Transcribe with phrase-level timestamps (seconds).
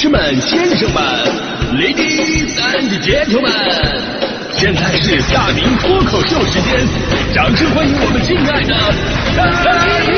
[0.00, 1.02] 士们、先生们
[1.76, 4.00] ，Ladies and Gentlemen，
[4.50, 6.88] 现在是大明脱口秀时间，
[7.34, 8.72] 掌声欢迎我们敬爱的
[9.36, 9.44] 大
[10.08, 10.16] 明！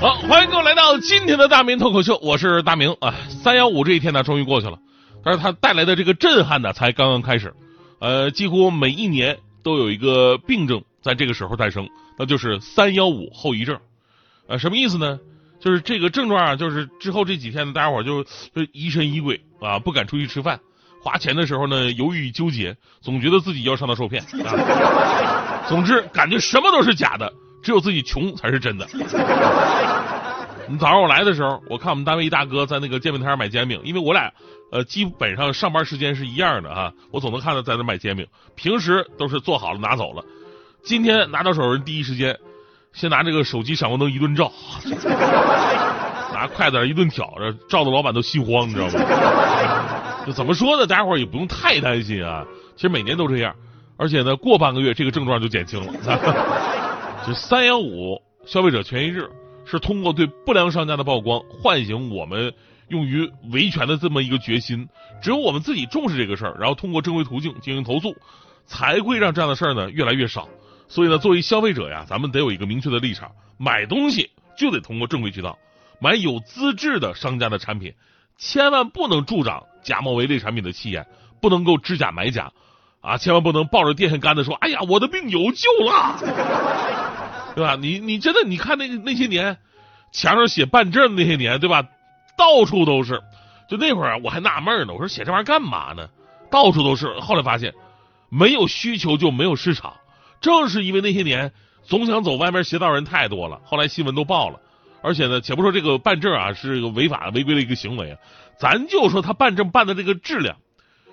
[0.00, 3.12] 好，欢迎各位来到今天的大明脱口秀，我是大明啊。
[3.42, 4.78] 三幺五这一天呢，终于过去了，
[5.24, 7.52] 但是它带来的这个震撼呢，才刚刚开始。
[7.98, 13.80] 呃，几乎每一年都有一个病症在这个时候诞生，那就是三幺五后遗症。
[14.46, 15.18] 呃，什么意思呢？
[15.58, 20.60] 就是这个症状啊，就是之后这几天呢，大家伙就就疑神疑鬼啊，不敢出去吃饭，
[21.02, 25.64] 花钱的时候呢，犹豫纠结，总觉得自己要上当受骗啊。
[25.66, 28.86] 总之，感觉什么都是假的，只有自己穷才是真的。
[30.78, 34.32] 早上我来的时候，我看我们单位一大哥在那个煎饼摊买煎饼，因为我俩
[34.72, 38.26] 呃基本上上班时间是一样的啊，我总能看到在那买煎饼。
[38.54, 40.24] 平时都是做好了拿走了，
[40.82, 42.38] 今天拿到手人第一时间
[42.92, 44.50] 先拿这个手机闪光灯一顿照，
[46.32, 50.24] 拿筷子一顿挑着，照的老板都心慌，你知道吗？
[50.26, 50.86] 就怎么说呢？
[50.86, 53.54] 大家伙也不用太担心啊，其实每年都这样，
[53.98, 55.92] 而且呢，过半个月这个症状就减轻了。
[57.26, 59.28] 就三幺五消费者权益日。
[59.64, 62.52] 是通过对不良商家的曝光，唤醒我们
[62.88, 64.88] 用于维权的这么一个决心。
[65.22, 68.14] 只有我们自己重视这个事儿，然后通过正规途径进行投诉，
[68.66, 70.48] 才会让这样的事儿呢越来越少。
[70.88, 75.58] 所以呢，作为消费者呀，咱们得有一个明确的立场：买东西就得通过正规渠道，
[75.98, 77.94] 买有资质的商家的产品，
[78.36, 81.06] 千万不能助长假冒伪劣产品的气焰，
[81.40, 82.52] 不能够知假买假
[83.00, 83.16] 啊！
[83.16, 86.18] 千万不能抱着电线杆子说：“哎呀，我的病有救了。
[87.54, 87.76] ”对吧？
[87.80, 89.58] 你你真的你看那那些年，
[90.12, 91.84] 墙上写办证那些年，对吧？
[92.36, 93.22] 到处都是。
[93.68, 96.08] 就那会儿我还纳闷呢，我说写这玩意儿干嘛呢？
[96.50, 97.20] 到处都是。
[97.20, 97.72] 后来发现，
[98.28, 99.94] 没有需求就没有市场。
[100.40, 101.52] 正是因为那些年
[101.84, 104.60] 总想走外面邪道人太多了，后来新闻都报了。
[105.02, 108.18] 而且呢，且不说这个办证啊是个违法违规的一个行为啊，
[108.58, 110.56] 咱就说他办证办的这个质量。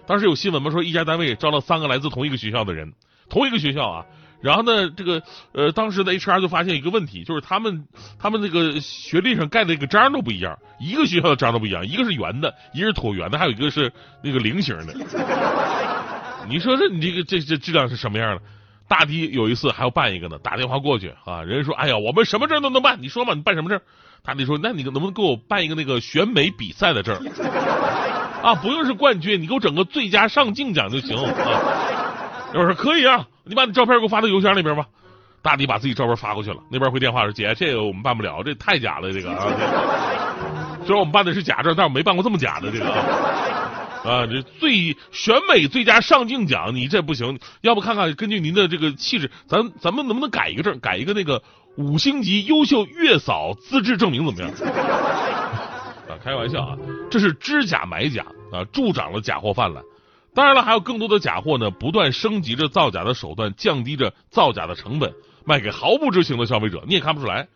[0.08, 2.94] 当时有新闻嘛，说一家单位招了三个来自同一个学校的人，
[3.30, 4.06] 同一个学校啊。
[4.42, 5.22] 然后呢，这个
[5.54, 7.86] 呃，当时的 HR 就发现一个问题，就是他们
[8.20, 13.92] 他们那个学历上盖的那个章都不一样，一个学校的章都不一样，一个是圆的，一个是椭圆的，还有一个是
[14.24, 14.94] 那个菱形的。
[16.50, 18.42] 你说这你这个这这质量是什么样的？
[18.88, 23.80] 大迪有一次还要办一个呢，打电话过去啊，人家说，哎呀，我们什么证都能办，你说嘛，你办什么证？
[24.24, 27.16] 大迪说，那你能不能给我办一个那个选美比赛的证？
[28.44, 31.32] 啊，不用是冠军，你给我整个最佳上镜奖就行啊。
[32.54, 34.86] 我说可以啊，你把你照片给我发到邮箱里边吧。
[35.42, 39.46] 大迪把自己照片发过去了，那边回电话说：“姐，这个我们办不了，这太假了，这个啊。
[40.86, 42.86] 虽然我们办的是假证，但我没办过这么假的这个
[44.10, 44.26] 啊。
[44.26, 47.38] 这最选美最佳上镜奖，你这不行。
[47.60, 51.44] 要不看看根据您的这个气质，咱咱们能不能改一个证，改一个那个
[51.76, 54.52] 五星级优秀月嫂资质证明怎么样？
[56.08, 56.78] 啊，开玩笑啊，
[57.10, 58.24] 这是知假买假
[58.54, 59.84] 啊，助长了假货泛滥。”
[60.34, 65.14] 当然了，还有更多的假货呢，不断升级着造假的手段，降低着造假的成本，
[65.46, 67.48] 卖给毫不知情的消费者，你也看不出来。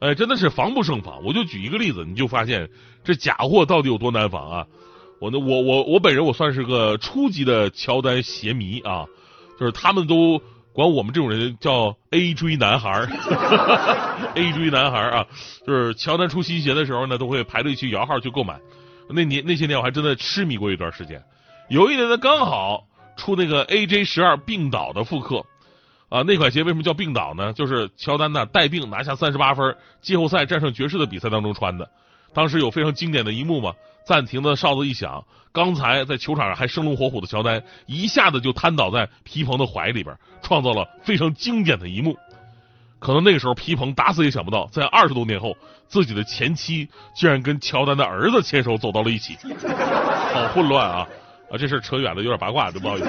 [0.00, 1.22] 哎，真的是防不胜防。
[1.24, 2.68] 我就举一个例子，你就发现
[3.04, 4.66] 这假货到底有多难防啊！
[5.20, 9.06] 我呢，我我我本人我算是个初级的乔丹鞋迷啊，
[9.58, 13.08] 就是他们都管我们这种人叫 A 追男孩儿
[14.34, 15.26] ，A 追男孩啊，
[15.66, 18.60] 就是乔丹出新鞋的时候呢，都会排队去摇号去购买。
[19.08, 21.22] 那年那些年我还真的痴迷过一段时间。
[21.68, 25.44] 有一年呢，刚好出那个 AJ 十二病倒的复刻
[26.08, 27.52] 啊，那款鞋为什么叫病倒呢？
[27.52, 31.88] 就是乔丹呢带病拿下三十八分，季后赛战胜爵士的比赛当中穿的。
[32.32, 33.72] 当时有非常经典的一幕嘛，
[34.06, 42.16] 暂停的哨子一响，刚才在球场上还生龙活虎的乔丹一下子就瘫倒在皮蓬的怀里边，创造了非常经典的一幕。
[42.98, 45.56] 可能那个时候皮蓬打死也想不到，在二十多年后，
[45.88, 49.36] 自己的前妻竟然跟乔丹的儿子牵手走到了一起，
[50.32, 51.06] 好混乱啊！
[51.50, 53.06] 啊，这事扯远了，有点八卦，不好意思。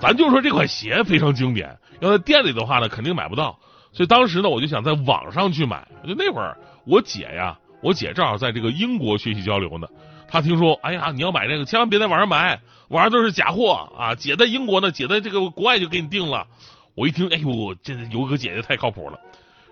[0.00, 3.58] 咱就说这款鞋非常经典，要在店里的话呢，肯定买不到。
[3.92, 5.88] 所以当时呢，我就想在网上去买。
[6.06, 9.88] 就那会儿，我姐呀，我姐正好在这个英国学习交流呢。
[10.28, 14.14] 她听说，哎呀，你要买这个，千万别在网上买，网上都是假货啊。
[14.14, 16.46] 姐在英国呢，姐在这个国外就给你订了。
[16.94, 19.18] 我一听，哎呦，这有个姐姐太靠谱了。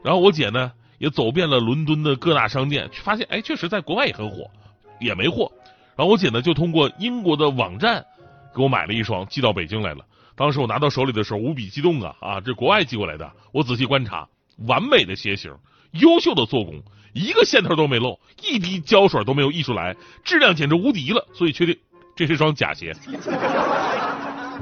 [0.03, 4.51] 然后我姐呢，也走遍了伦敦的各大商店，发现，哎，确实在国外也很火，
[4.99, 5.53] 也没货。
[5.97, 8.05] 然后我姐呢就通过英国的网站
[8.55, 10.05] 给我买了一双，寄到北京来了。
[10.35, 12.41] 当时我拿到手里的时候无比激动啊啊！
[12.41, 14.29] 这国外寄过来的，我仔细观察，
[14.67, 15.51] 完美的鞋型，
[15.93, 16.83] 优秀的做工，
[17.15, 21.27] 一个线头都没漏，一滴胶水都没有溢出来，质量简直无敌了。
[21.33, 21.75] 所以确定
[22.15, 22.95] 这是一双假鞋。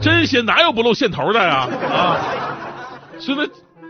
[0.01, 1.69] 真鞋哪有不露线头的呀？
[1.91, 2.21] 啊，
[3.19, 3.45] 所以呢，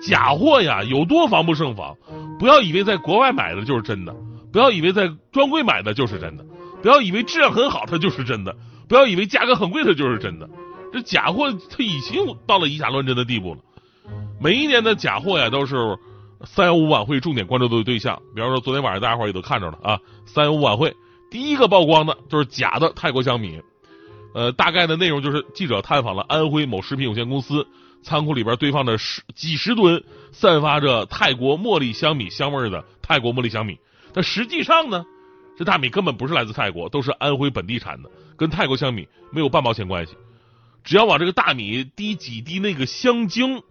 [0.06, 1.94] 假货呀有多防不胜防。
[2.38, 4.14] 不要以为在国外买的就是真的，
[4.50, 6.44] 不要以为在专柜买的就是真的，
[6.84, 8.54] 不要以为质量很好它就是真的，
[8.86, 10.46] 不要以为价格很贵它就是真的。
[10.92, 13.60] 这假货它已经到了以假乱真的地步了。
[14.38, 15.98] 每一年的假货呀，都是
[16.44, 18.20] 三幺五晚会重点关注的对象。
[18.34, 20.94] 比方说，昨天晚上大家伙也都看着了啊，三幺五晚会
[21.30, 23.62] 第一个曝光的就是假的泰国香米。
[24.34, 27.66] 呃，大概的内容就是记者探访了安徽某食品有限公司
[28.02, 33.78] 仓库里边堆放着十几十吨散发着泰国茉莉香米香味儿的泰国茉莉香米。
[34.12, 35.06] 但实际上呢，
[35.56, 40.16] 这大米根本不是来自泰国，都是安徽本地产的，跟泰国香米没有半毛钱关系。
[40.82, 43.62] 只要往这个大米滴几滴那个香精。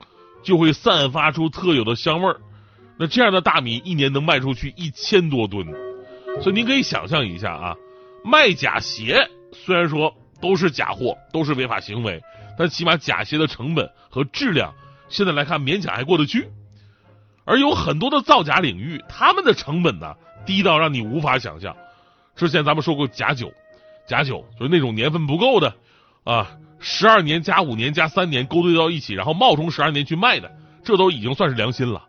[0.44, 2.42] 就会散发出特有的香味儿，
[2.98, 5.66] 那这样的大米一年能卖出去一千多吨，
[6.42, 7.76] 所以您可以想象一下啊，
[8.26, 12.22] 卖假鞋虽然说都是假货，都是违法行为，
[12.58, 14.74] 但起码假鞋的成本和质量
[15.08, 16.50] 现在来看勉强还过得去，
[17.46, 20.14] 而有很多的造假领域，他们的成本呢
[20.46, 21.76] 低到让你无法想象。
[22.36, 23.52] 之前咱们说过假酒，
[24.08, 25.74] 假酒就是那种年份不够的
[26.24, 26.52] 啊。
[26.80, 30.52] 十二年加五年加三年勾兑到一起，然后冒充十二年去卖的，
[30.84, 32.04] 这都已经算是良心了。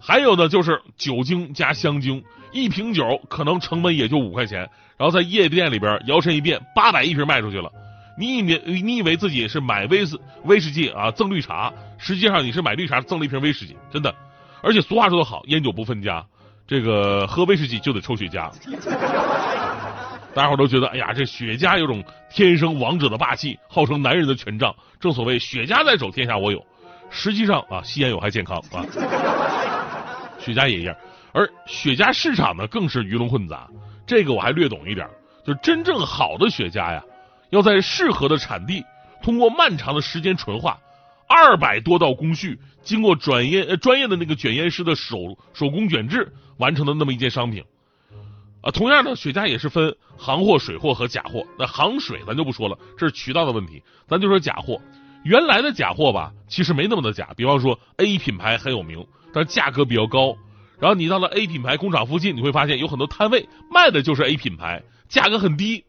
[0.00, 7.70] 还有呢，就是酒精加香精，一瓶酒可能成本也就五块钱，然后在夜店里边摇身一变，八百一瓶卖出去了。
[8.16, 14.12] 你以为你以为自己是买威士威士忌啊赠绿茶，实际上你是买绿茶赠了一瓶威士忌，真的。
[14.62, 16.24] 而且俗话说得好，烟酒不分家，
[16.66, 18.50] 这个喝威士忌就得抽雪茄。
[20.34, 24.74] 大家伙都觉得，哎呀，这雪茄有种天生王者的霸气，号称男人的权杖。
[25.00, 26.64] 正所谓雪茄在手，天下我有。
[27.10, 28.84] 实际上啊，吸烟有害健康啊。
[30.38, 30.94] 雪茄也一样，
[31.32, 33.66] 而雪茄市场呢，更是鱼龙混杂。
[34.06, 35.08] 这个我还略懂一点，
[35.44, 37.02] 就是真正好的雪茄呀，
[37.50, 38.84] 要在适合的产地，
[39.22, 40.78] 通过漫长的时间纯化，
[41.28, 47.62] 二百多道工序，经过专业呃专业的那个卷烟师的手手工卷制完成的那么一件商品。
[48.60, 51.46] 啊，同样的，雪茄也是分行货、水货和假货。
[51.58, 54.80] 那行水咱就不说了，这是渠道的问题，咱就说假货。
[55.22, 57.28] 原来的假货吧，其实没那么的假。
[57.36, 60.36] 比方说 A 品牌很有名，但是价格比较高。
[60.80, 65.84] 然后你到了 A 品牌工厂附近，你会发现有很多摊位卖的就是 A 品牌，价格很低。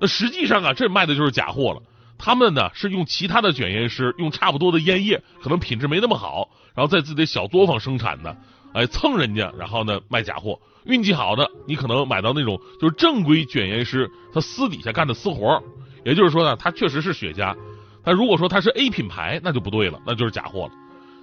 [0.00, 1.82] 那实际上啊，这卖的就是假货了。
[2.24, 8.36] 他们呢是用其他的卷烟师用差不多的烟叶，可能品质没那么好，然后在自己的小作坊生产的，
[8.72, 10.56] 哎蹭人家，然后呢卖假货。
[10.84, 15.60] 运气好的，你可能买到那种就是正规卷烟师他私底下干的私活
[16.04, 17.56] 也就是说呢，他确实是雪茄。
[18.04, 20.72] 但如果说他是 A 品牌，那就不对了，那就是假货了。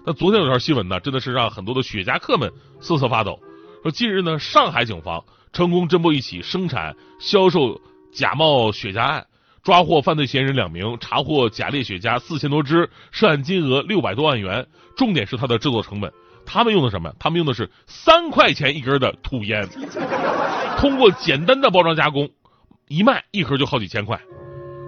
[0.06, 2.52] 那昨天有条新闻呢，真的是让很多的雪茄客们
[2.82, 3.40] 瑟瑟发抖。
[3.84, 5.24] 说近日呢，上海警方
[5.54, 7.80] 成功侦破一起生产、销售
[8.12, 9.26] 假冒雪茄案，
[9.64, 14.66] 抓获犯罪嫌疑人两名，查获假劣雪茄四千多支，涉案金额六百多万元。
[14.96, 16.12] 重点是它的制作成本。
[16.46, 17.14] 他们用的什么？
[17.20, 19.68] 他们用的是三块钱一根的土烟，
[20.80, 22.28] 通过简单的包装加工，
[22.88, 24.20] 一卖一盒就好几千块。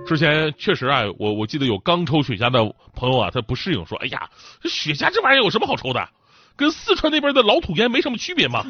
[0.08, 4.28] 之前确实啊，我我记得有刚抽雪茄的朋友啊，他不适应，说：“哎呀，
[4.62, 6.10] 这雪茄这玩意儿有什么好抽的？
[6.56, 8.66] 跟四川那边的老土烟没什么区别嘛。”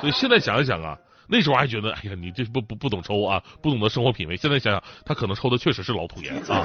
[0.00, 0.98] 所以现在想一想啊，
[1.32, 4.36] 那时候还觉得，哎呀，你这不不不懂抽啊，不懂得生活品味。
[4.36, 6.62] 现在想想，他可能抽的确实是老土烟啊。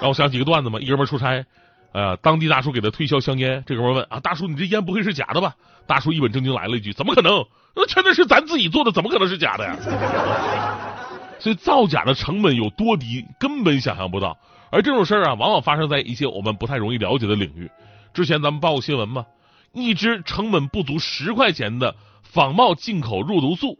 [0.00, 1.44] 让我想起一个段子嘛，一哥们出差。
[1.90, 5.56] 呃，当地大叔给他推销香烟，这哥们问啊，大叔，你这烟不会是假的吧？
[5.86, 7.44] 大叔一本正经来了一句，怎么可能？
[7.74, 9.76] 那全都是咱自己做的，怎么可能是假的呀？
[11.40, 14.36] 所以造假的成本有多低，根本想象不到。
[14.70, 17.70] 而这种事儿啊，往往发生在一些我们不太容易了解的领域。
[18.12, 19.24] 之前咱们报过新闻嘛，
[19.72, 23.78] 一支成本不足十块钱的仿冒进口肉毒素，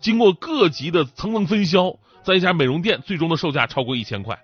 [0.00, 4.38] 经过各级的层层分销，在一家美容店最终的售价超过一千块。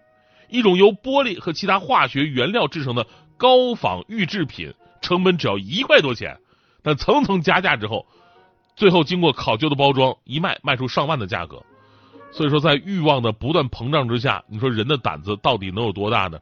[0.49, 3.07] 一种由玻璃和其他化学原料制成的
[3.37, 6.39] 高仿预制品，成本只要一块多钱，
[6.83, 8.07] 但层层加价之后，
[8.77, 11.63] 最后经过考究的包装，一卖卖出上万的价格。
[12.33, 16.39] 所以说，在欲望的不断膨胀之下，你说人的胆子到底能有多大呢？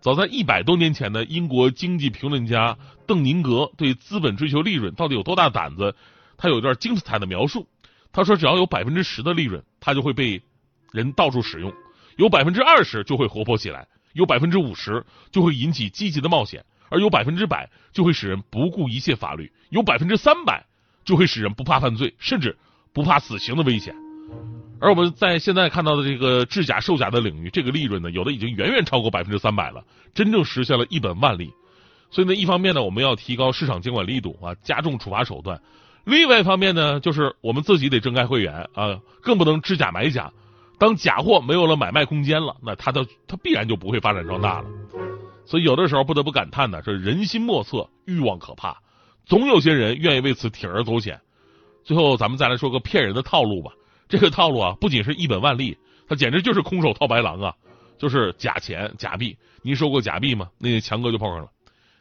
[0.00, 5.94] 早在一百多年前的英国经济评论家邓宁格对资本追求利润到底有多大胆子，
[6.36, 7.66] 他有一段精彩的描述。
[8.12, 10.40] 他说，只要有百分之十的利润，他就会被
[10.92, 11.72] 人到处使用。
[12.16, 20.66] 有百分之二十就会活泼起来，有百分之五十就会引起积极的冒险，而有百分之百就会使人不顾一切法律，有百分之三百
[21.04, 22.56] 就会使人不怕犯罪，甚至
[22.92, 23.94] 不怕死刑的危险。
[24.80, 29.82] 而我们在现在看到的这个制假售假的领域，这个利润呢，有的已经远远超过百分之三百了，
[30.14, 31.52] 真正实现了一本万利。
[32.10, 35.58] 所以呢，一方面呢，我们要提高市场监管力度啊，加重处罚手段；
[36.04, 40.32] 另外一方面呢，就是我们自己得睁开会员啊，更不能知假买假。
[40.78, 44.68] 当假货没有了买卖空间了，那它的它必然就不会发展壮大了。
[45.44, 48.76] 所以有的时候不得不感叹呢，是人心莫测，欲望可怕，
[49.26, 51.20] 总有些人愿意为此铤而走险。
[51.82, 53.72] 最后，咱们再来说个骗人的套路吧。
[54.08, 55.76] 这个套路啊，不仅是一本万利，
[56.08, 57.54] 它简直就是空手套白狼啊！
[57.98, 59.36] 就是假钱、假币。
[59.62, 60.48] 您收过假币吗？
[60.58, 61.48] 那强哥就碰上了。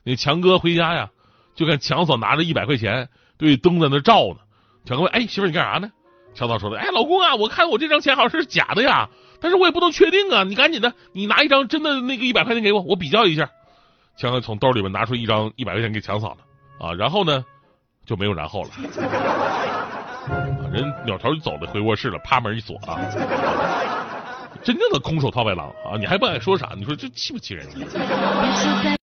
[0.04, 1.10] 那强哥回家呀，
[1.56, 4.38] 就看强嫂拿着一百块钱对灯在那照呢。
[4.86, 5.90] 强哥问：“哎，媳妇你干啥呢？”
[6.36, 9.10] 强嫂说的：“哎，老公啊，我看我这张钱好像是假的呀，
[9.42, 10.44] 但是我也不能确定啊。
[10.44, 13.50] 你赶紧的，你拿一张真的那个一百块钱给我，我比较一下。”
[14.18, 16.38] 强哥从兜里面拿出一张一百块钱给强嫂了
[16.80, 17.44] 啊，然后呢
[18.06, 19.77] 就没有然后了。
[20.72, 23.00] 人扭头就走了，回卧室了，趴门一锁啊。
[24.64, 25.96] 真正的空手套白狼啊！
[25.98, 26.72] 你还不敢说啥？
[26.76, 27.66] 你说这气不气人？